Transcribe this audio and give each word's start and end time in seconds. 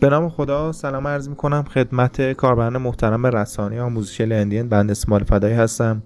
به 0.00 0.08
نام 0.08 0.28
خدا 0.28 0.72
سلام 0.72 1.06
عرض 1.06 1.28
می 1.28 1.36
کنم 1.36 1.62
خدمت 1.62 2.32
کاربران 2.32 2.78
محترم 2.78 3.26
رسانه 3.26 3.80
آموزش 3.80 4.20
لندین 4.20 4.68
بند 4.68 4.90
اسمال 4.90 5.24
فدایی 5.24 5.54
هستم. 5.54 6.02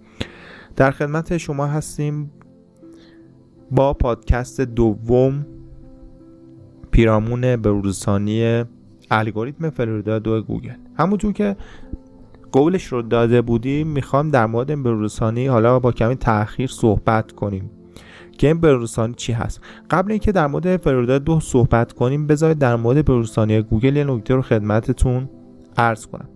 در 0.76 0.90
خدمت 0.90 1.36
شما 1.36 1.66
هستیم 1.66 2.30
با 3.70 3.92
پادکست 3.94 4.60
دوم 4.60 5.46
پیرامون 6.90 7.56
بروزرسانی 7.56 8.64
الگوریتم 9.10 9.70
فلوریدا 9.70 10.18
دو 10.18 10.42
گوگل. 10.42 10.76
همونطور 10.98 11.32
که 11.32 11.56
قولش 12.52 12.84
رو 12.84 13.02
داده 13.02 13.42
بودیم 13.42 13.86
می‌خوام 13.86 14.30
در 14.30 14.46
مورد 14.46 14.82
بروزرسانی 14.82 15.46
حالا 15.46 15.78
با 15.78 15.92
کمی 15.92 16.16
تاخیر 16.16 16.70
صحبت 16.70 17.32
کنیم. 17.32 17.70
که 18.36 18.46
این 18.46 18.60
بروزرسانی 18.60 19.14
چی 19.14 19.32
هست؟ 19.32 19.60
قبل 19.90 20.10
اینکه 20.10 20.32
در 20.32 20.46
مورد 20.46 20.76
فلوریدا 20.76 21.18
دو 21.18 21.40
صحبت 21.40 21.92
کنیم 21.92 22.26
بذارید 22.26 22.58
در 22.58 22.76
مورد 22.76 23.04
بروزرسانی 23.04 23.62
گوگل 23.62 23.96
یه 23.96 24.04
نکته 24.04 24.34
رو 24.34 24.42
خدمتتون 24.42 25.28
عرض 25.76 26.06
کنم. 26.06 26.28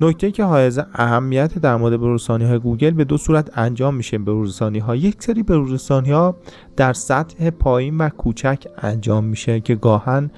نکته 0.00 0.30
که 0.30 0.44
حائز 0.44 0.80
اهمیت 0.94 1.58
در 1.58 1.76
مورد 1.76 2.00
بروزرسانی 2.00 2.44
های 2.44 2.58
گوگل 2.58 2.90
به 2.90 3.04
دو 3.04 3.16
صورت 3.16 3.58
انجام 3.58 3.94
میشه. 3.94 4.18
بروزرسانی 4.18 4.78
ها 4.78 4.96
یک 4.96 5.22
سری 5.22 5.42
بروزرسانی 5.42 6.10
ها 6.10 6.36
در 6.76 6.92
سطح 6.92 7.50
پایین 7.50 7.98
و 7.98 8.08
کوچک 8.08 8.66
انجام 8.78 9.24
میشه 9.24 9.60
که 9.60 9.74
گاهن 9.74 10.30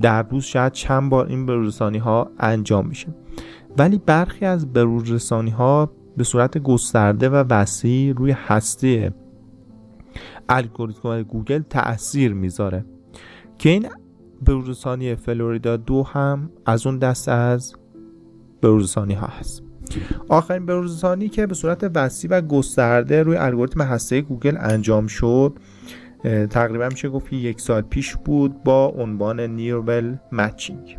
در 0.00 0.22
روز 0.22 0.44
شاید 0.44 0.72
چند 0.72 1.10
بار 1.10 1.26
این 1.26 1.46
بروزرسانی 1.46 1.98
ها 1.98 2.30
انجام 2.38 2.86
میشه. 2.86 3.08
ولی 3.78 4.00
برخی 4.06 4.44
از 4.44 4.72
بروزرسانی 4.72 5.50
ها 5.50 5.90
به 6.16 6.24
صورت 6.24 6.58
گسترده 6.58 7.28
و 7.28 7.34
وسیع 7.34 8.12
روی 8.12 8.30
هسته 8.30 9.12
الگوریتم 10.48 11.22
گوگل 11.22 11.62
تاثیر 11.70 12.34
می‌ذاره. 12.34 12.84
که 13.58 13.68
این 13.68 13.86
بروزرسانی 14.42 15.14
فلوریدا 15.14 15.76
دو 15.76 16.02
هم 16.02 16.50
از 16.66 16.86
اون 16.86 16.98
دست 16.98 17.28
از 17.28 17.74
بروزرسانی 18.62 19.14
ها 19.14 19.26
هست. 19.26 19.62
آخرین 20.28 20.66
بروزرسانی 20.66 21.28
که 21.28 21.46
به 21.46 21.54
صورت 21.54 21.90
وسیع 21.94 22.30
و 22.30 22.40
گسترده 22.40 23.22
روی 23.22 23.36
الگوریتم 23.36 23.82
هسته 23.82 24.20
گوگل 24.20 24.56
انجام 24.60 25.06
شد 25.06 25.58
تقریبا 26.50 26.88
میشه 26.88 27.08
گفت 27.08 27.32
یک 27.32 27.60
سال 27.60 27.82
پیش 27.82 28.16
بود 28.16 28.62
با 28.62 28.86
عنوان 28.86 29.40
neural 29.40 30.16
matching. 30.32 30.98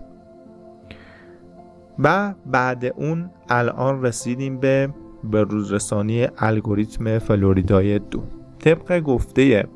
و 1.99 2.33
بعد 2.45 2.85
اون 2.85 3.29
الان 3.49 4.03
رسیدیم 4.03 4.59
به 4.59 4.89
بروزرسانی 5.23 6.27
الگوریتم 6.37 7.19
فلوریدای 7.19 7.99
دو. 7.99 8.23
طبق 8.67 8.99
گفته 8.99 9.67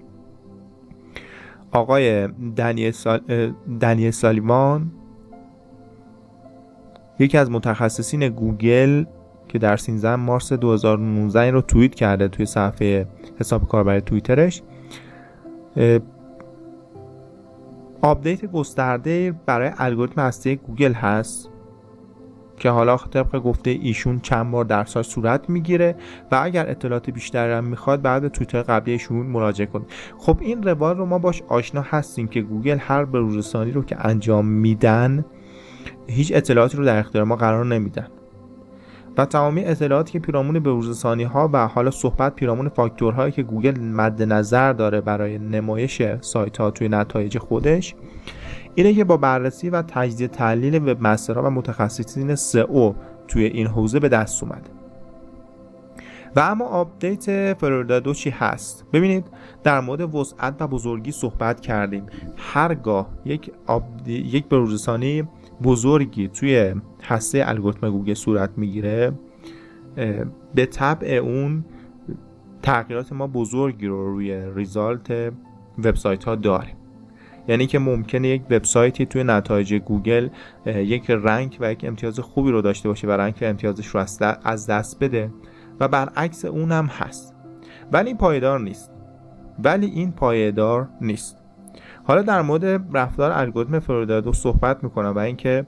آقای 1.72 2.28
دنی, 2.56 2.92
سال... 2.92 4.12
سالیوان 4.12 4.92
یکی 7.20 7.38
از 7.38 7.52
متخصصین 7.52 8.30
گوگل 8.30 9.04
که 9.48 9.60
در 9.60 9.78
13 9.78 10.16
مارس 10.16 10.54
2019 10.54 11.40
این 11.40 11.54
رو 11.54 11.62
توییت 11.62 11.96
کرده 11.96 12.28
توی 12.28 12.46
صفحه 12.46 13.08
حساب 13.40 13.68
کاربر 13.68 14.00
توییترش. 14.00 14.62
update 18.02 18.46
گسترده 18.46 19.34
برای 19.46 19.72
الگوریتم 19.78 20.22
هسته 20.22 20.56
گوگل 20.56 20.94
هست. 20.94 21.51
که 22.62 22.70
حالا 22.70 22.98
طبق 22.98 23.40
گفته 23.40 23.70
ایشون 23.70 24.20
چند 24.20 24.52
بار 24.52 24.66
در 24.66 24.86
سال 24.86 25.04
صورت 25.04 25.50
می‌گیره 25.50 25.96
و 26.32 26.40
اگر 26.44 26.70
اطلاعات 26.70 27.10
بیشتر 27.10 27.58
هم 27.58 27.64
می‌خواد 27.64 28.02
به 28.02 28.28
توییتر 28.28 28.62
قبلی 28.62 28.92
ایشون 28.92 29.26
مراجعه 29.26 29.68
کنید. 29.68 29.88
خب 30.18 30.38
این 30.42 30.64
روال 30.64 30.98
رو 30.98 31.06
ما 31.06 31.20
باش 31.20 31.42
آشنا 31.48 31.82
هستیم 31.82 32.28
که 32.28 32.42
گوگل 32.42 32.78
هر 32.80 33.06
بروزرسانی 33.06 33.72
رو 33.72 33.84
که 33.84 34.06
انجام 34.06 34.46
میدن 34.46 35.26
هیچ 36.08 36.32
اطلاعاتی 36.36 36.78
رو 36.78 36.86
در 36.86 37.00
اختیار 37.00 37.24
ما 37.24 37.36
قرار 37.36 37.66
نمیدن. 37.66 38.08
و 39.18 39.26
تمامی 39.26 39.66
اطلاعاتی 39.66 40.12
که 40.12 40.20
پیرامون 40.20 40.60
بروزرسانی 40.60 41.24
ها 41.24 41.50
و 41.54 41.68
حالا 41.68 41.92
صحبت 41.92 42.36
پیرامون 42.36 42.70
فاکتورهایی 42.70 43.32
که 43.32 43.44
گوگل 43.44 43.80
مد 43.80 44.24
نظر 44.24 44.74
داره 44.74 45.02
برای 45.02 45.38
نمایش 45.38 46.02
سایت 46.22 46.58
ها 46.58 46.72
توی 46.72 46.90
نتایج 46.90 47.38
خودش 47.38 47.96
اینه 48.76 48.94
که 48.94 49.04
با 49.04 49.18
بررسی 49.18 49.70
و 49.70 49.82
تجزیه 49.82 50.28
تحلیل 50.28 50.90
وب 50.90 51.18
و 51.36 51.50
متخصصین 51.50 52.36
سئو 52.36 52.94
توی 53.28 53.46
این 53.46 53.68
حوزه 53.68 54.00
به 54.00 54.10
دست 54.10 54.44
اومده 54.44 54.70
و 56.36 56.40
اما 56.40 56.66
update 56.66 57.54
فلوریدا 57.54 58.00
دو 58.00 58.14
چی 58.14 58.30
هست؟ 58.30 58.86
ببینید 58.94 59.26
در 59.64 59.80
مورد 59.80 60.16
وسعت 60.16 60.62
و 60.62 60.68
بزرگی 60.68 61.12
صحبت 61.12 61.60
کردیم. 61.60 62.06
هرگاه 62.38 63.10
یک 63.26 63.52
یک 64.08 64.46
بروزرسانی 64.46 65.24
بزرگی 65.64 66.28
توی 66.28 66.76
هسته 67.04 67.44
الگوریتم 67.46 67.90
گوگل 67.90 68.14
صورت 68.14 68.50
می‌گیره 68.58 69.12
به 70.56 70.66
طبع 70.66 71.08
اون 71.08 71.66
تغییرات 72.62 73.14
ما 73.14 73.28
بزرگی 73.28 73.88
رو 73.88 74.14
روی 74.14 74.54
result 74.56 75.34
وبسایت 75.78 76.24
ها 76.24 76.36
داریم. 76.36 76.76
یعنی 77.48 77.68
که 77.68 77.80
ممکنه 77.80 78.28
یک 78.28 78.42
وبسایتی 78.50 79.06
توی 79.06 79.24
نتایج 79.24 79.74
گوگل 79.74 80.30
یک 80.66 81.10
رنگ 81.10 81.58
و 81.60 81.72
یک 81.72 81.86
امتیاز 81.88 82.20
خوبی 82.20 82.52
رو 82.52 82.62
داشته 82.62 82.90
باشه 82.90 83.08
و 83.08 83.12
رنگ 83.12 83.34
امتیازش 83.42 83.88
رو 83.88 84.06
از 84.44 84.68
دست 84.68 85.00
بده 85.00 85.32
و 85.80 85.88
برعکس 85.88 86.46
اون 86.46 86.72
هم 86.72 86.86
هست. 86.86 87.36
ولی 87.92 88.14
پایدار 88.14 88.60
نیست. 88.60 88.92
ولی 89.64 89.86
این 89.86 90.12
پایدار 90.12 90.90
نیست. 91.02 91.38
حالا 92.04 92.22
در 92.22 92.42
مورد 92.42 92.98
رفتار 92.98 93.32
الگوریتم 93.32 93.80
فلوریدا 93.80 94.22
دو 94.22 94.34
صحبت 94.34 94.84
می‌کنم 94.84 95.14
و 95.16 95.20
اینکه 95.20 95.66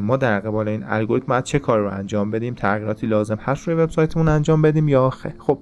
ما 0.00 0.16
در 0.16 0.40
قبال 0.40 0.68
این 0.68 0.84
الگوریتم 0.86 1.26
باید 1.26 1.44
چه 1.44 1.58
کار 1.58 1.78
رو 1.78 1.90
انجام 1.90 2.30
بدیم 2.30 2.54
تغییراتی 2.54 3.06
لازم 3.06 3.36
هست 3.36 3.68
روی 3.68 3.76
وبسایتمون 3.76 4.28
انجام 4.28 4.62
بدیم 4.62 4.88
یا 4.88 5.10
خیر 5.10 5.32
خب. 5.38 5.58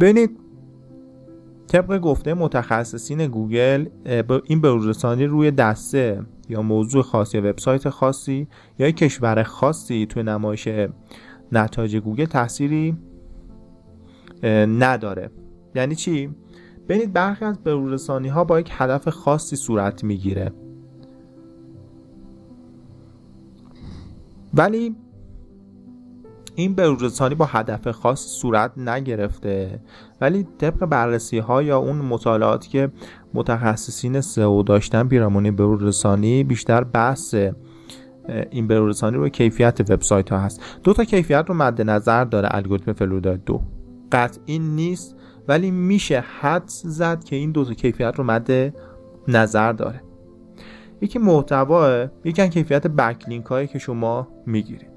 ببینید 0.00 0.43
طبق 1.74 1.98
گفته 1.98 2.34
متخصصین 2.34 3.26
گوگل 3.26 3.86
این 4.44 4.60
بروزرسانی 4.60 5.26
روی 5.26 5.50
دسته 5.50 6.22
یا 6.48 6.62
موضوع 6.62 7.02
خاصی 7.02 7.38
یا 7.38 7.50
وبسایت 7.50 7.88
خاصی 7.88 8.48
یا 8.78 8.90
کشور 8.90 9.42
خاصی 9.42 10.06
توی 10.06 10.22
نمایش 10.22 10.68
نتایج 11.52 11.96
گوگل 11.96 12.24
تأثیری 12.24 12.96
نداره. 14.78 15.30
یعنی 15.74 15.94
چی؟ 15.94 16.30
ببینید 16.88 17.12
برخی 17.12 17.44
از 17.44 17.58
بروزرسانی 17.58 18.28
ها 18.28 18.44
با 18.44 18.60
یک 18.60 18.68
هدف 18.72 19.08
خاصی 19.08 19.56
صورت 19.56 20.04
می‌گیره. 20.04 20.52
ولی 24.54 24.96
این 26.54 26.74
بروزرسانی 26.74 27.34
با 27.34 27.44
هدف 27.44 27.88
خاص 27.88 28.20
صورت 28.20 28.78
نگرفته. 28.78 29.80
ولی 30.20 30.46
طبق 30.58 30.86
بررسی 30.86 31.38
ها 31.38 31.62
یا 31.62 31.78
اون 31.78 31.96
مطالعاتی 31.96 32.68
که 32.68 32.90
متخصصین 33.34 34.20
سئو 34.20 34.62
داشتن 34.62 35.08
پیرامون 35.08 35.50
بروزرسانی 35.50 36.44
بیشتر 36.44 36.84
بحث 36.84 37.34
این 38.50 38.66
بروزرسانی 38.66 39.16
رو 39.16 39.28
کیفیت 39.28 39.80
وبسایت 39.90 40.32
ها 40.32 40.38
هست. 40.38 40.60
دو 40.82 40.92
تا 40.92 41.04
کیفیت 41.04 41.44
رو 41.48 41.54
مد 41.54 41.82
نظر 41.82 42.24
داره 42.24 42.48
الگوریتم 42.50 42.92
فلوریدا 42.92 43.36
دو. 43.36 43.60
قطعی 44.12 44.58
نیست 44.58 45.16
ولی 45.48 45.70
میشه 45.70 46.24
حد 46.40 46.68
زد 46.68 47.24
که 47.24 47.36
این 47.36 47.52
دو 47.52 47.64
تا 47.64 47.74
کیفیت 47.74 48.14
رو 48.16 48.24
مد 48.24 48.74
نظر 49.28 49.72
داره. 49.72 50.00
یکی 51.00 51.18
محتوا 51.18 52.06
یکی 52.24 52.48
کیفیت 52.48 52.86
بکلینک 52.86 53.46
هایی 53.46 53.66
که 53.66 53.78
شما 53.78 54.28
می‌گیرید. 54.46 54.93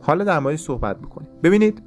حالا 0.00 0.24
در 0.24 0.38
مورد 0.38 0.56
صحبت 0.56 0.96
می‌کنیم. 1.00 1.28
ببینید 1.42 1.82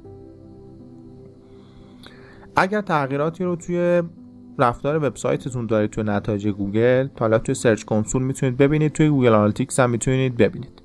اگر 2.56 2.80
تغییراتی 2.80 3.44
رو 3.44 3.56
توی 3.56 4.02
رفتار 4.58 4.96
وبسایتتون 4.96 5.66
دارید 5.66 5.90
توی 5.90 6.04
نتایج 6.04 6.48
گوگل 6.48 7.08
حالا 7.20 7.38
توی 7.38 7.54
Search 7.54 7.84
Console 7.84 8.22
می‌تونید 8.22 8.56
ببینید 8.56 8.92
توی 8.92 9.08
گوگل 9.08 9.32
Analytics 9.32 9.80
هم 9.80 9.90
می‌تونید 9.90 10.36
ببینید. 10.36 10.82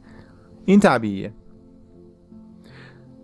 این 0.65 0.79
طبیعیه. 0.79 1.33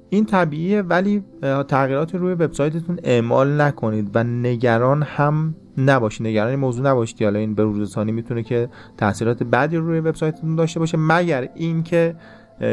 این 0.09 0.25
طبیعیه 0.25 0.81
ولی 0.81 1.23
تغییرات 1.67 2.15
روی 2.15 2.33
وبسایتتون 2.33 2.99
اعمال 3.03 3.61
نکنید 3.61 4.09
و 4.13 4.23
نگران 4.23 5.03
هم 5.03 5.55
نباشید. 5.77 6.27
نگران 6.27 6.49
این 6.49 6.59
موضوع 6.59 6.85
نباشید 6.85 7.23
حالا 7.23 7.39
این 7.39 7.65
می‌تونه 7.95 8.43
که 8.43 8.69
تاثیرات 8.97 9.43
بدی 9.43 9.77
روی 9.77 9.99
وبسایتتون 9.99 10.55
داشته 10.55 10.79
باشه 10.79 10.97
مگر 10.97 11.49
اینکه 11.55 12.15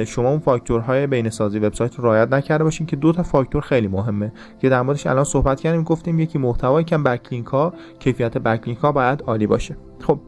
شما 0.06 0.30
اون 0.30 0.38
فاکتورهای 0.38 1.06
بهینه 1.06 1.30
سازی 1.30 1.58
وبسایت 1.58 1.94
رو 1.94 2.04
رعایت 2.04 2.32
نکرده 2.32 2.64
باشین 2.64 2.86
که 2.86 2.96
دو 2.96 3.12
تا 3.12 3.22
فاکتور 3.22 3.62
خیلی 3.62 3.88
مهمه 3.88 4.32
که 4.58 4.68
در 4.68 4.82
موردش 4.82 5.06
الان 5.06 5.24
صحبت 5.24 5.60
کردیم 5.60 5.82
گفتیم 5.82 6.18
یکی 6.18 6.38
محتوا 6.38 6.82
یکم 6.82 7.02
backlink 7.02 7.46
ها 7.46 7.74
کیفیت 7.98 8.38
backlink 8.38 8.78
ها 8.78 8.92
باید 8.92 9.22
عالی 9.22 9.46
باشه. 9.46 9.76
خب 10.00 10.20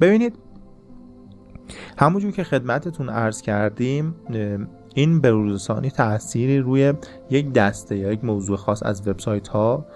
ببینید 0.00 0.38
همونجور 1.98 2.30
که 2.30 2.44
خدمتتون 2.44 3.08
عرض 3.08 3.42
کردیم 3.42 4.14
این 4.94 5.20
بروزرسانی 5.20 5.90
تأثیری 5.90 6.58
روی 6.58 6.92
یک 7.30 7.52
دسته 7.52 7.96
یا 7.96 8.12
یک 8.12 8.24
موضوع 8.24 8.56
خاص 8.56 8.82
از 8.82 9.08
وبسایت 9.08 9.48
ها 9.48 9.86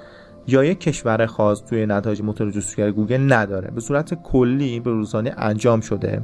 یا 0.46 0.64
یک 0.64 0.80
کشور 0.80 1.26
خاص 1.26 1.62
توی 1.62 1.86
نتایج 1.86 2.22
موتور 2.22 2.50
جستجوگری 2.50 2.92
گوگل 2.92 3.32
نداره. 3.32 3.70
به 3.70 3.80
صورت 3.80 4.14
کلی 4.14 4.80
بروزرسانی 4.80 5.34
انجام 5.36 5.80
شده. 5.80 6.22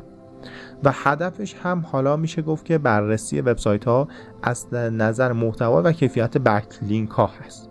و 0.85 0.91
هدفش 0.95 1.55
هم 1.63 1.87
حالا 1.93 2.17
میشه 2.17 2.43
گفت 2.43 2.65
که 2.65 2.79
بررسی 2.79 3.41
وبسایت 3.41 3.85
ها 3.85 4.09
از 4.43 4.75
نظر 4.75 5.33
محتوا 5.33 5.83
و 5.85 5.93
کیفیت 5.93 6.39
بک 6.39 6.65
لینک 6.83 7.11
ها 7.11 7.27
هست. 7.27 7.71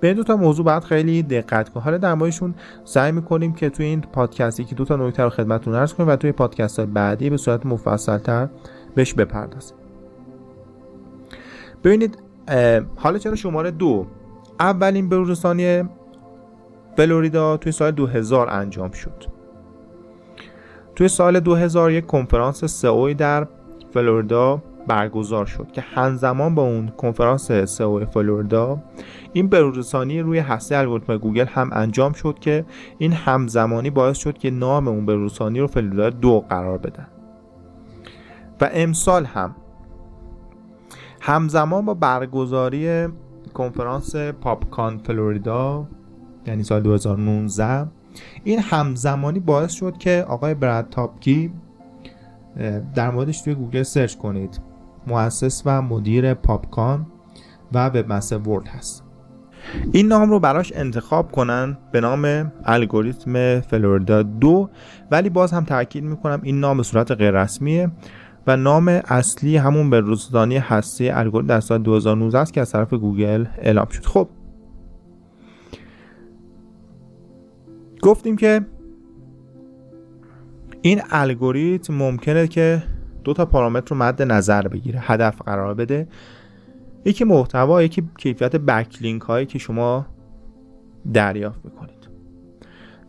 به 0.00 0.08
این 0.08 0.16
دو 0.16 0.22
تا 0.22 0.36
موضوع 0.36 0.64
باید 0.64 0.84
خیلی 0.84 1.22
دقت 1.22 1.68
کنیم 1.68 1.84
حالا 1.84 1.98
در 1.98 2.14
موردشون 2.14 2.54
سعی 2.84 3.12
می‌کنیم 3.12 3.52
که 3.52 3.70
توی 3.70 3.86
این 3.86 4.00
پادکستی 4.00 4.64
که 4.64 4.74
دو 4.74 4.84
تا 4.84 4.96
نکته 4.96 5.22
رو 5.22 5.30
خدمتتون 5.30 5.74
عرض 5.74 5.94
کنیم 5.94 6.08
و 6.08 6.16
توی 6.16 6.32
پادکست 6.32 6.78
های 6.78 6.86
بعدی 6.86 7.30
به 7.30 7.36
صورت 7.36 7.66
مفصلتر 7.66 8.48
بهش 8.94 9.14
بپردازیم. 9.14 9.76
ببینید 11.84 12.18
حالا 12.96 13.18
چرا 13.18 13.34
شماره 13.34 13.70
دو؟ 13.70 14.06
اولین 14.60 15.08
بروزرسانی 15.08 15.82
فلوریدا 16.96 17.56
توی 17.56 17.72
سال 17.72 17.90
2000 17.90 18.50
انجام 18.50 18.90
شد. 18.90 19.31
توی 20.96 21.08
سال 21.08 21.40
2000 21.40 21.90
یک 21.90 22.06
کنفرانس 22.06 22.64
سئو 22.64 23.14
در 23.14 23.46
فلوریدا 23.94 24.62
برگزار 24.86 25.46
شد 25.46 25.72
که 25.72 25.80
همزمان 25.80 26.54
با 26.54 26.62
اون 26.62 26.88
کنفرانس 26.88 27.52
سئو 27.52 28.04
فلوریدا 28.04 28.78
این 29.32 29.48
بروزرسانی 29.48 30.20
روی 30.20 30.38
هسته 30.38 30.76
الگوریتم 30.76 31.16
گوگل 31.16 31.46
هم 31.46 31.70
انجام 31.72 32.12
شد 32.12 32.38
که 32.38 32.64
این 32.98 33.12
همزمانی 33.12 33.90
باعث 33.90 34.18
شد 34.18 34.38
که 34.38 34.50
نام 34.50 34.88
اون 34.88 35.06
بروزرسانی 35.06 35.60
رو 35.60 35.66
فلوریدا 35.66 36.10
دو 36.10 36.44
قرار 36.48 36.78
بدن. 36.78 37.06
و 38.60 38.70
امسال 38.72 39.24
هم 39.24 39.54
همزمان 41.20 41.84
با 41.84 41.94
برگزاری 41.94 43.08
کنفرانس 43.54 44.16
پاپکان 44.16 44.98
فلوریدا 44.98 45.86
یعنی 46.46 46.62
سال 46.62 46.80
2019 46.80 47.86
این 48.44 48.58
همزمانی 48.58 49.40
باعث 49.40 49.72
شد 49.72 49.96
که 49.98 50.24
آقای 50.28 50.54
براد 50.54 50.88
تاپکی 50.90 51.52
در 52.94 53.10
موردش 53.10 53.40
توی 53.40 53.54
گوگل 53.54 53.82
سرچ 53.82 54.14
کنید. 54.14 54.60
مؤسس 55.06 55.62
و 55.66 55.82
مدیر 55.82 56.34
Pubcon 56.34 57.06
و 57.72 57.86
WebmasterWorld 57.86 58.68
هست. 58.68 59.04
این 59.92 60.08
نام 60.08 60.30
رو 60.30 60.40
براش 60.40 60.72
انتخاب 60.76 61.32
کنن 61.32 61.78
به 61.92 62.00
نام 62.00 62.52
الگوریتم 62.64 63.60
فلوریدا 63.60 64.22
دو 64.22 64.68
ولی 65.10 65.30
باز 65.30 65.52
هم 65.52 65.64
تاکید 65.64 66.04
می‌کنم 66.04 66.40
این 66.42 66.60
نام 66.60 66.76
به 66.76 66.82
صورت 66.82 67.10
غیر 67.12 67.30
رسمیه 67.30 67.90
و 68.46 68.56
نام 68.56 68.88
اصلی 68.88 69.56
همون 69.56 69.90
بروزرسانی 69.90 70.58
هسته 70.58 71.10
الگوریتم 71.10 71.54
در 71.54 71.60
سال 71.60 71.82
2019 71.82 72.38
است 72.38 72.52
که 72.52 72.60
از 72.60 72.72
طرف 72.72 72.92
گوگل 72.92 73.46
اعلام 73.58 73.86
شد. 73.90 74.06
خب 74.06 74.28
گفتیم 78.02 78.36
که 78.36 78.60
این 80.82 81.02
الگوریتم 81.10 81.94
ممکنه 81.94 82.46
که 82.46 82.82
دو 83.24 83.32
تا 83.32 83.46
پارامتر 83.46 83.94
رو 83.94 83.96
مد 83.96 84.22
نظر 84.22 84.68
بگیره 84.68 85.00
هدف 85.00 85.42
قرار 85.42 85.74
بده. 85.74 86.08
یکی 87.04 87.24
محتوا 87.24 87.82
یکی 87.82 88.02
کیفیت 88.18 88.56
بکلینک 88.56 89.22
هایی 89.22 89.46
که 89.46 89.58
شما 89.58 90.06
دریافت 91.12 91.64
می‌کنید. 91.64 92.08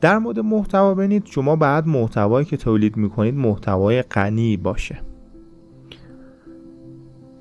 در 0.02 0.18
مورد 0.18 0.40
محتوا 0.40 0.94
ببینید 0.94 1.26
شما 1.26 1.56
بعد 1.56 1.88
محتوایی 1.88 2.46
که 2.46 2.58
تولید 2.58 2.98
می‌کنید 2.98 3.36
محتوای 3.36 4.02
غنی 4.02 4.58
باشه. 4.58 5.00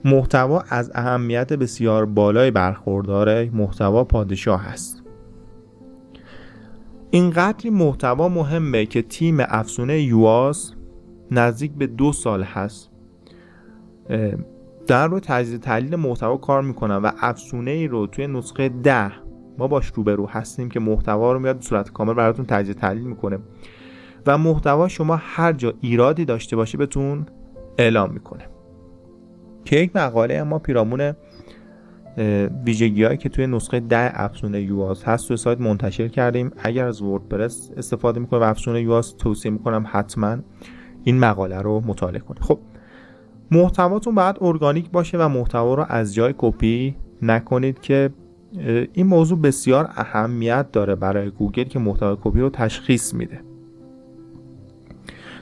محتوا 0.04 0.60
از 0.68 0.90
اهمیت 0.94 1.52
بسیار 1.52 2.06
بالای 2.06 2.50
برخوردار 2.50 3.44
محتوا 3.44 4.04
پادشاه 4.04 4.68
است 4.68 5.01
اینقدری 7.14 7.70
محتوا 7.70 8.28
مهمه 8.28 8.86
که 8.86 9.02
تیم 9.02 9.36
افسونه 9.40 10.00
یواز 10.00 10.72
نزدیک 11.30 11.72
به 11.72 11.86
دو 11.86 12.12
سال 12.12 12.42
هست. 12.42 12.90
در 14.86 15.06
رو 15.06 15.20
تجزیه 15.20 15.58
تحلیل 15.58 15.96
محتوا 15.96 16.36
کار 16.36 16.62
می‌کنن 16.62 16.96
و 16.96 17.10
افسونه 17.20 17.70
ای 17.70 17.88
رو 17.88 18.06
توی 18.06 18.26
نسخه 18.26 18.68
ده 18.68 19.12
ما 19.58 19.68
باش 19.68 19.92
روبرو 19.94 20.26
هستیم 20.26 20.68
که 20.68 20.80
محتوا 20.80 21.32
رو 21.32 21.38
میاد 21.38 21.60
صورت 21.60 21.92
کامل 21.92 22.14
براتون 22.14 22.44
تجزیه 22.44 22.74
تحلیل 22.74 23.06
می‌کنه. 23.06 23.38
و 24.26 24.38
محتوا 24.38 24.88
شما 24.88 25.16
هر 25.16 25.52
جا 25.52 25.74
ایرادی 25.80 26.24
داشته 26.24 26.56
باشه 26.56 26.78
بهتون 26.78 27.26
اعلام 27.78 28.12
می‌کنه. 28.12 28.44
که 29.64 29.76
یک 29.76 29.96
مقاله 29.96 30.42
ما 30.42 30.58
پیرامون 30.58 31.12
ویژگی 32.64 33.04
هایی 33.04 33.16
که 33.16 33.28
توی 33.28 33.46
نسخه 33.46 33.80
ده 33.80 34.20
افزونه 34.20 34.60
Yoast 34.60 35.04
هست 35.04 35.28
توی 35.28 35.36
سایت 35.36 35.60
منتشر 35.60 36.08
کردیم. 36.08 36.50
اگر 36.56 36.86
از 36.86 37.02
وردپرس 37.02 37.70
استفاده 37.76 38.20
می‌کنه 38.20 38.40
و 38.40 38.42
افزونه 38.42 38.82
Yoast 38.82 39.16
توصیه 39.16 39.50
می‌کنم 39.50 39.84
حتما 39.90 40.38
این 41.04 41.18
مقاله 41.18 41.58
رو 41.58 41.82
مطالعه 41.86 42.20
کنید 42.20 42.42
خب 42.42 42.58
محتواتون 43.50 44.14
باید 44.14 44.36
ارگانیک 44.40 44.90
باشه 44.90 45.18
و 45.18 45.28
محتوا 45.28 45.74
رو 45.74 45.84
از 45.88 46.14
جای 46.14 46.34
کپی 46.38 46.96
نکنید 47.22 47.80
که 47.80 48.10
این 48.92 49.06
موضوع 49.06 49.38
بسیار 49.38 49.90
اهمیت 49.96 50.72
داره 50.72 50.94
برای 50.94 51.30
گوگل 51.30 51.64
که 51.64 51.78
محتوای 51.78 52.16
کپی 52.24 52.40
رو 52.40 52.50
تشخیص 52.50 53.14
میده. 53.14 53.40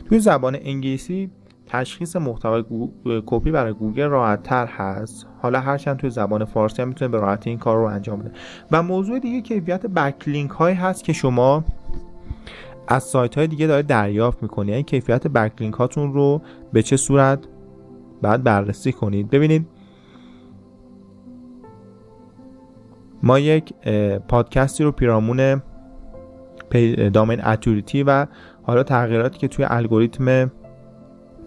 توی 0.08 0.18
زبان 0.18 0.56
انگلیسی 0.60 1.30
تشخیص 1.72 2.16
محتوای 2.16 2.64
کپی 3.26 3.50
برای 3.50 3.72
گوگل 3.72 4.06
راحت 4.06 4.42
تر 4.42 4.66
هست. 4.66 5.26
حالا 5.42 5.60
هرچند 5.60 5.96
توی 5.96 6.10
زبان 6.10 6.44
فارسی 6.44 6.82
هم 6.82 6.88
می‌تونه 6.88 7.08
به 7.08 7.18
راحتی 7.18 7.50
این 7.50 7.58
کار 7.58 7.76
رو 7.76 7.84
انجام 7.84 8.18
بده. 8.18 8.32
و 8.72 8.82
موضوع 8.82 9.18
دیگه 9.18 9.40
کیفیت 9.40 9.86
backlink 9.86 10.50
هایی 10.50 10.76
هست 10.76 11.04
که 11.04 11.12
شما 11.12 11.64
از 12.88 13.02
سایت 13.02 13.38
های 13.38 13.46
دیگه 13.46 13.66
داره 13.66 13.82
دریافت 13.82 14.42
می‌کنید. 14.42 14.70
یعنی 14.70 14.82
کیفیت 14.82 15.26
backlink 15.26 15.74
هاتون 15.74 16.12
رو 16.12 16.42
به 16.72 16.82
چه 16.82 16.96
صورت 16.96 17.38
باید 18.22 18.44
بررسی 18.44 18.92
کنید. 18.92 19.30
ببینید 19.30 19.66
ما 23.22 23.38
یک 23.38 23.74
پادکستی 24.28 24.84
رو 24.84 24.92
پیرامون 24.92 25.62
domain 27.12 27.44
authority 27.44 28.02
و 28.02 28.26
حالا 28.62 28.82
تغییراتی 28.82 29.38
که 29.38 29.48
توی 29.48 29.66
الگوریتم 29.68 30.50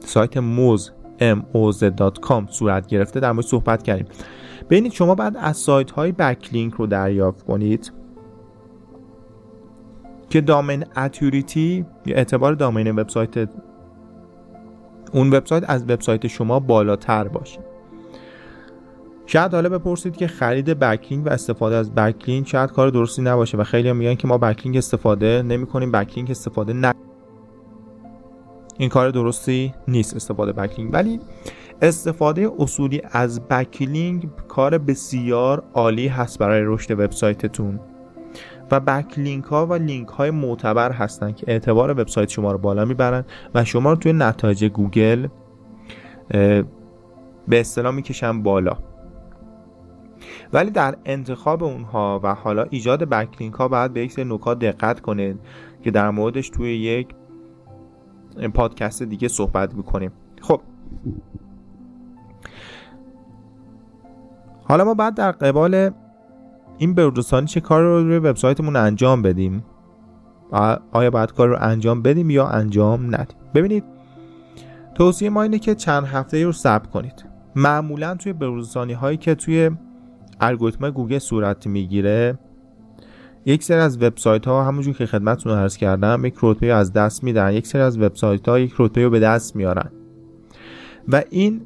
سایت 0.06 0.38
موز 0.38 0.92
moz.com 1.20 2.50
صورت 2.50 2.88
گرفته 2.88 3.20
در 3.20 3.32
مورد 3.32 3.46
صحبت 3.46 3.84
کردیم. 3.84 4.06
ببینید 4.70 4.92
شما 4.92 5.16
بعد 5.16 5.38
از 5.38 5.58
سایت 5.58 5.92
های 5.92 6.12
بکلینک 6.12 6.74
رو 6.74 6.88
دریافت 6.88 7.46
کنید 7.46 7.92
که 10.30 10.42
دامین 10.42 10.86
اتوریتی 10.98 11.86
یا 12.06 12.16
اعتبار 12.16 12.54
دامین 12.54 12.92
وبسایت 12.92 13.50
اون 15.14 15.34
وبسایت 15.34 15.64
از 15.68 15.84
وبسایت 15.84 16.28
شما 16.28 16.60
بالاتر 16.60 17.28
باشه. 17.28 17.60
شاید 19.26 19.54
حالا 19.54 19.70
بپرسید 19.70 20.16
که 20.16 20.28
خرید 20.28 20.66
بکلینک 20.66 21.26
و 21.26 21.30
استفاده 21.30 21.76
از 21.76 21.96
بکلینک 21.96 22.48
شاید 22.48 22.72
کار 22.72 22.90
درستی 22.90 23.22
نباشه 23.22 23.58
و 23.58 23.64
خیلی 23.64 23.90
هم 23.90 23.96
میگن 23.96 24.16
که 24.16 24.28
ما 24.28 24.38
بکلینک 24.38 24.78
استفاده 24.78 25.42
نمی 25.42 25.66
کنیم 25.66 25.92
بکلینک 25.92 26.30
استفاده 26.30 26.74
نه 26.74 26.94
این 28.78 28.90
کار 28.90 29.10
درستی 29.10 29.74
نیست 29.88 30.16
استفاده 30.16 30.52
backlink 30.52 30.94
ولی 30.94 31.20
استفاده 31.82 32.52
اصولی 32.60 33.02
از 33.12 33.48
backlink 33.48 34.48
کار 34.48 34.78
بسیار 34.78 35.64
عالی 35.74 36.08
هست 36.08 36.40
برای 36.40 36.62
رشد 36.66 36.92
وبسایتتون. 36.92 37.80
و 38.72 38.80
backlink 38.80 39.44
ها 39.44 39.66
و 39.66 39.74
لینک 39.74 40.08
های 40.08 40.32
معتبر 40.32 40.92
هستند 40.92 41.36
که 41.36 41.46
اعتبار 41.48 41.92
وبسایت 41.92 42.30
شما 42.30 42.52
رو 42.52 42.58
بالا 42.58 42.86
می‌برن 42.86 43.26
و 43.56 43.66
شما 43.66 43.90
رو 43.90 43.96
توی 43.96 44.14
نتایج 44.14 44.66
گوگل 44.66 45.28
به 47.48 47.60
اصطلاح 47.60 47.96
می‌کشن 47.96 48.44
بالا. 48.44 48.78
ولی 50.54 50.72
در 50.72 50.96
انتخاب 51.06 51.64
اونها 51.64 52.20
و 52.24 52.34
حالا 52.34 52.66
ایجاد 52.70 53.04
backlink 53.04 53.54
ها 53.54 53.68
باید 53.68 53.94
به 53.94 54.02
یک 54.02 54.12
سری 54.12 54.26
نکات 54.26 54.60
دقت 54.60 55.00
کنید 55.00 55.40
که 55.84 55.92
در 55.92 56.10
موردش 56.10 56.50
توی 56.50 56.76
یک 56.78 57.08
پادکست 58.54 59.04
دیگه 59.04 59.28
صحبت 59.28 59.76
می‌کنیم. 59.76 60.12
خب. 60.42 60.62
حالا 64.64 64.84
ما 64.84 64.94
بعد 64.94 65.16
در 65.16 65.32
قبال 65.32 65.92
این 66.78 66.94
بردوستانی 66.94 67.48
چه 67.48 67.62
کار 67.62 67.84
رو 67.84 68.04
روی 68.04 68.18
وبسایتمون 68.18 68.76
انجام 68.76 69.22
بدیم؟ 69.22 69.66
آیا 70.92 71.10
باید 71.10 71.32
کار 71.32 71.48
رو 71.48 71.58
انجام 71.60 72.02
بدیم 72.02 72.30
یا 72.30 72.48
انجام 72.48 73.06
ندیم؟ 73.06 73.38
ببینید 73.54 73.84
توصیه 74.96 75.30
ما 75.30 75.42
اینه 75.44 75.60
که 75.60 75.76
چند 75.76 76.06
هفته 76.06 76.46
رو 76.46 76.52
ثبت 76.52 76.88
کنید. 76.88 77.26
معمولا 77.56 78.16
توی 78.16 78.34
بروزرسانی 78.34 78.94
هایی 78.94 79.18
که 79.18 79.36
توی 79.36 79.72
الگوریتم 80.40 80.90
گوگل 80.90 81.20
صورت 81.20 81.68
می‌گیره 81.68 82.40
یک 83.46 83.64
سری 83.64 83.78
از 83.78 84.04
وبسایت 84.04 84.48
ها 84.48 84.64
همونجور 84.64 84.94
که 84.94 85.06
خدمتتون 85.06 85.54
عرض 85.54 85.78
کردم 85.78 86.26
یک 86.26 86.36
رتبه 86.42 86.74
از 86.74 86.94
دست 86.94 87.24
میدن. 87.24 87.54
یک 87.54 87.68
سری 87.68 87.82
از 87.82 88.00
وبسایت 88.00 88.50
ها 88.50 88.60
یک 88.60 88.74
رتبه 88.80 89.04
رو 89.04 89.10
به 89.10 89.20
دست 89.20 89.56
میارن. 89.56 89.92
و 91.08 91.24
این 91.30 91.62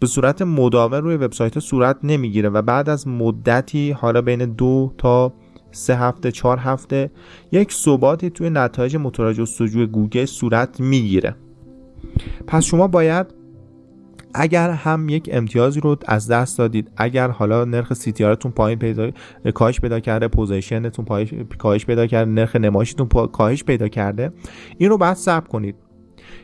به 0.00 0.06
صورت 0.06 0.42
مداوم 0.42 0.94
روی 0.94 1.16
وبسایت 1.16 1.58
صورت 1.58 1.96
نمی‌گیره 2.02 2.48
و 2.48 2.62
بعد 2.62 2.88
از 2.88 3.08
مدتی 3.08 3.90
حالا 3.90 4.22
بین 4.22 4.44
دو 4.44 4.92
تا 4.98 5.32
سه 5.70 5.96
هفته 5.96 6.32
چهار 6.32 6.58
هفته 6.58 7.10
یک 7.52 7.72
ثباتی 7.72 8.30
توی 8.30 8.50
نتایج 8.50 8.96
موتور 8.96 9.32
جستجوی 9.32 9.86
گوگل 9.86 10.24
صورت 10.24 10.80
می‌گیره. 10.80 11.36
پس 12.46 12.64
شما 12.64 12.88
باید 12.88 13.39
اگر 14.34 14.70
هم 14.70 15.08
یک 15.08 15.28
امتیازی 15.32 15.80
رو 15.80 15.96
از 16.06 16.30
دست 16.30 16.58
دادید 16.58 16.90
اگر 16.96 17.28
حالا 17.28 17.64
نرخ 17.64 17.92
CTR 17.92 18.22
تون 18.22 18.52
پایین 18.52 18.78
پیدا 18.78 19.10
کاهش 19.54 19.80
پیدا 19.80 20.00
کرده 20.00 20.28
position 20.28 20.83
تون 20.83 21.04
کاهش 21.58 21.86
پیدا 21.86 22.06
کرده 22.06 22.30
نرخ 22.30 22.56
نمایشتون 22.56 23.08
کاهش 23.08 23.64
پیدا 23.64 23.88
کرده 23.88 24.32
این 24.78 24.90
رو 24.90 24.98
باید 24.98 25.16
ثبت 25.16 25.48
کنید. 25.48 25.76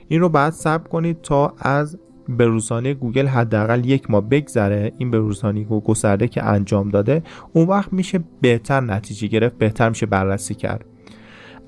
این 0.08 0.20
رو 0.20 0.28
باید 0.28 0.52
ثبت 0.52 0.88
کنید 0.88 1.20
تا 1.20 1.54
از 1.58 1.98
بروزرسانی 2.28 2.94
گوگل 2.94 3.26
حداقل 3.26 3.84
یک 3.84 4.10
ماه 4.10 4.28
بگذره. 4.28 4.92
این 4.98 5.10
بروزرسانی 5.10 5.64
گسترده 5.64 6.28
که 6.28 6.44
انجام 6.44 6.88
داده 6.88 7.22
اون 7.52 7.68
وقت 7.68 7.92
میشه 7.92 8.24
بهتر 8.40 8.80
نتیجه 8.80 9.28
گرفت 9.28 9.58
بهتر 9.58 9.88
میشه 9.88 10.06
بررسی 10.06 10.54
کرد. 10.54 10.84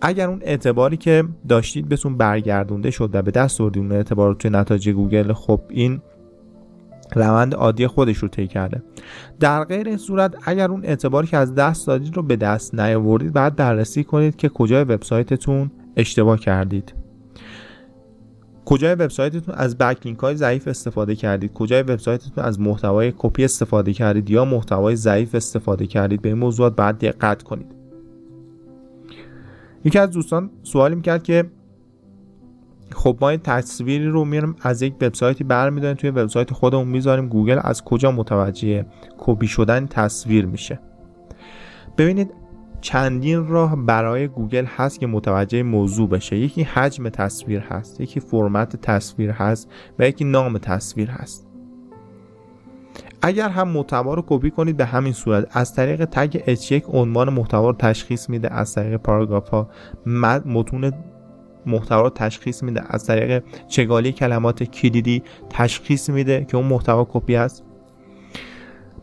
اگر 0.00 0.28
اون 0.28 0.40
اعتباری 0.43 0.97
که 0.97 1.25
داشتید 1.49 1.88
بهتون 1.88 2.17
برگردونده 2.17 2.90
شد 2.90 3.11
و 3.12 3.23
به 3.23 3.31
دست 3.31 3.61
آوردید 3.61 3.83
اون 3.83 3.93
اعتبار 3.93 4.35
توی 4.35 4.50
نتایج 4.50 4.90
گوگل 4.90 5.33
خب 5.33 5.61
این 5.69 6.00
روند 7.14 7.55
عادی 7.55 7.87
خودش 7.87 8.17
رو 8.17 8.28
طی 8.28 8.47
کرده. 8.47 8.83
در 9.40 9.64
غیر 9.64 9.88
این 9.88 9.97
صورت 9.97 10.35
اگر 10.45 10.71
اون 10.71 10.85
اعتباری 10.85 11.26
که 11.26 11.37
از 11.37 11.55
دست 11.55 11.87
دادید 11.87 12.17
رو 12.17 12.23
به 12.23 12.37
دست 12.37 12.75
نیاوردید 12.75 13.33
بعد 13.33 13.57
بررسی 13.57 14.05
کنید 14.05 14.37
که 14.37 14.49
کجای 14.49 14.85
وبسایتتون 14.85 15.71
اشتباه 15.97 16.40
کردید. 16.40 16.95
کجای 18.64 18.95
وبسایتتون 18.95 19.55
از 19.55 19.78
بکلینک 19.78 20.19
های 20.19 20.37
ضعیف 20.37 20.69
استفاده 20.69 21.17
کردید؟ 21.17 21.52
کجای 21.52 21.83
وبسایتتون 21.83 22.45
از 22.45 22.61
محتوای 22.61 23.12
کپی 23.19 23.45
استفاده 23.45 23.93
کردید 23.93 24.31
یا 24.31 24.45
محتوای 24.45 24.97
ضعیف 24.97 25.35
استفاده 25.35 25.87
کردید؟ 25.87 26.23
به 26.23 26.28
این 26.28 26.38
موضوعات 26.38 26.76
بعد 26.76 26.99
دقت 26.99 27.43
کنید. 27.43 27.77
یکی 29.85 29.99
از 29.99 30.11
دوستان 30.11 30.50
سوالی 30.62 30.94
می‌کرد 30.94 31.23
که 31.23 31.44
خب 32.92 33.18
ما 33.20 33.28
این 33.28 33.40
تصویری 33.40 34.08
رو 34.08 34.25
میرم 34.25 34.56
از 34.62 34.82
یک 34.82 34.94
وبسایتی 34.94 35.44
برمیداریم 35.44 35.97
توی 35.97 36.11
وبسایت 36.11 36.52
خودمون 36.52 36.88
می‌ذاریم. 36.88 37.28
گوگل 37.28 37.58
از 37.62 37.85
کجا 37.85 38.11
متوجه 38.11 38.87
کپی 39.18 39.47
شدن 39.47 39.87
تصویر 39.87 40.47
میشه؟ 40.47 40.80
ببینید 41.99 42.30
چندین 42.80 43.47
راه 43.47 43.76
برای 43.76 44.28
گوگل 44.28 44.64
هست 44.64 45.00
که 45.00 45.06
متوجه 45.06 45.62
موضوع 45.62 46.08
بشه. 46.08 46.37
یکی 46.37 46.62
حجم 46.62 47.08
تصویر 47.08 47.61
هست 47.61 48.00
یکی 48.00 48.20
فرمت 48.20 48.76
تصویر 48.76 49.30
هست 49.30 49.70
و 49.99 50.08
یکی 50.08 50.25
نام 50.25 50.58
تصویر 50.58 51.11
هست. 51.11 51.48
اگر 53.22 53.48
هم 53.48 53.68
محتوا 53.68 54.14
رو 54.14 54.25
کپی 54.26 54.50
کنید 54.50 54.76
به 54.76 54.84
همین 54.84 55.12
صورت. 55.12 55.56
از 55.56 55.75
طریق 55.75 56.04
tag 56.04 56.56
h1 56.56 56.84
عنوان 56.88 57.32
محتوا 57.32 57.70
رو 57.70 57.76
تشخیص 57.76 58.30
میده. 58.30 58.52
از 58.54 58.75
طریق 58.75 58.96
پاراگراف 58.96 59.48
ها 59.48 59.70
متون 60.46 60.92
محتوا 61.66 62.00
رو 62.00 62.10
تشخیص 62.10 62.62
میده. 62.62 62.82
از 62.88 63.06
طریق 63.06 63.44
چگالی 63.68 64.12
کلمات 64.12 64.62
کلیدی 64.62 65.22
تشخیص 65.50 66.10
میده 66.10 66.44
که 66.44 66.56
اون 66.56 66.66
محتوا 66.66 67.08
کپی 67.12 67.37
است 67.37 67.64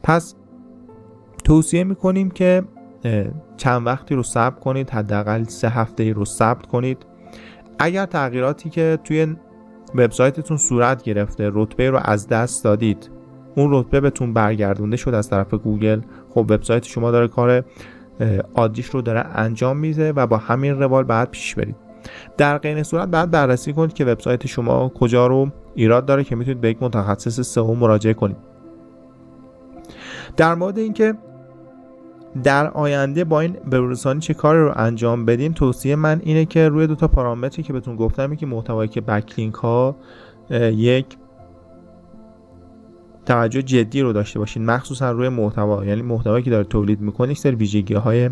پس 0.04 0.36
توصیه 1.44 1.84
می‌کنیم 1.84 2.32
که 2.32 2.64
چند 3.58 3.88
وقتی 3.88 4.16
رو 4.16 4.24
ثبت 4.24 4.60
کنید. 4.60 4.90
حداقل 4.90 5.44
سه 5.44 5.70
هفته 5.70 6.04
ای 6.04 6.14
رو 6.14 6.26
ثبت 6.26 6.66
کنید. 6.66 7.06
اگر 7.80 8.06
تغییراتی 8.06 8.70
که 8.70 9.00
توی 9.04 9.36
وبسایتتون 9.96 10.58
صورت 10.58 11.04
گرفته 11.04 11.50
رتبه 11.54 11.90
رو 11.90 12.00
از 12.04 12.28
دست 12.28 12.64
دادید 12.64 13.10
اون 13.56 13.68
رتبه 13.72 14.00
بهتون 14.00 14.34
برگردونده 14.34 14.98
شد 14.98 15.14
از 15.14 15.30
طرف 15.30 15.54
گوگل. 15.54 16.02
خب 16.30 16.38
وبسایت 16.38 16.84
شما 16.84 17.12
داره 17.12 17.28
کار 17.28 17.64
عادیش 18.56 18.86
رو 18.86 19.02
داره 19.02 19.20
انجام 19.20 19.78
میده 19.78 20.14
و 20.14 20.28
با 20.28 20.38
همین 20.38 20.80
روال 20.80 21.04
بعد 21.04 21.30
پیش 21.32 21.56
برید. 21.56 21.76
در 22.38 22.58
غیر 22.58 22.84
صورت 22.84 23.08
بعد 23.08 23.32
بررسی 23.32 23.74
کنید 23.74 23.94
که 23.94 24.06
وبسایت 24.06 24.48
شما 24.48 24.90
کجا 24.90 25.28
رو 25.28 25.50
ایراد 25.76 26.06
داره 26.06 26.24
که 26.24 26.36
می‌تونید 26.36 26.62
به 26.62 26.70
یک 26.70 26.84
متخصص 26.84 27.42
سئو 27.42 27.76
مراجعه 27.76 28.14
کنید. 28.14 28.38
در 30.38 30.56
مورد 30.56 30.78
اینکه 30.78 31.14
در 32.44 32.68
آینده 32.68 33.24
با 33.24 33.40
این 33.40 33.58
بروزرسانی 33.72 34.20
چه 34.20 34.34
کاری 34.34 34.60
رو 34.60 34.74
انجام 34.76 35.26
بدیم 35.26 35.52
توصیه 35.52 35.96
من 35.96 36.22
اینه 36.24 36.46
که 36.46 36.70
روی 36.70 36.88
دو 36.88 36.96
تا 36.96 37.08
پارامتری 37.08 37.64
که 37.64 37.74
بهتون 37.74 37.96
گفتم 37.96 38.36
که 38.36 38.46
محتوایی 38.46 38.90
که 38.90 39.02
بکلینک 39.02 39.54
ها 39.54 39.96
یک 40.72 41.06
توجه 43.26 43.62
جدی 43.62 44.02
رو 44.02 44.14
داشته 44.14 44.40
باشین. 44.40 44.66
مخصوصا 44.66 45.12
روی 45.12 45.30
محتوا. 45.30 45.86
یعنی 45.86 46.02
محتوایی 46.02 46.44
که 46.44 46.50
داره 46.50 46.64
تولید 46.64 47.02
می‌کنه 47.02 47.32
یک 47.32 47.38
سری 47.38 47.56
ویژگی 47.56 47.94
های 47.94 48.30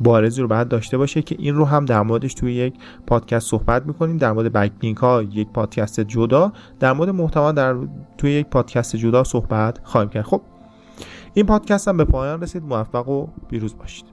بارزی 0.00 0.42
رو 0.42 0.48
باید 0.48 0.68
داشته 0.68 0.98
باشه 0.98 1.22
که 1.22 1.36
این 1.38 1.54
رو 1.54 1.64
هم 1.64 1.84
در 1.84 2.02
موردش 2.02 2.34
توی 2.34 2.54
یک 2.54 2.74
پادکست 3.06 3.50
صحبت 3.50 3.86
می‌کنیم. 3.86 4.16
در 4.16 4.32
مورد 4.32 4.52
بکلینک 4.52 4.96
ها 4.96 5.22
یک 5.22 5.48
پادکست 5.48 6.00
جدا 6.00 6.52
در 6.80 6.92
مورد 6.92 7.10
محتوا 7.10 7.52
در 7.52 7.76
توی 8.18 8.30
یک 8.32 8.46
پادکست 8.46 8.96
جدا 8.96 9.24
صحبت 9.24 9.80
خواهیم 9.82 10.10
کرد. 10.10 10.24
خب 10.24 10.42
این 11.34 11.46
پادکست 11.46 11.88
هم 11.88 11.96
به 11.96 12.04
پایان 12.04 12.42
رسید. 12.42 12.62
موفق 12.62 13.08
و 13.08 13.26
پیروز 13.50 13.76
باشید. 13.78 14.11